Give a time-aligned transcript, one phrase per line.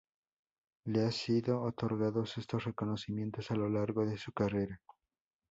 [0.85, 4.81] Le han sido otorgados estos Reconocimientos a lo largo de su carrera.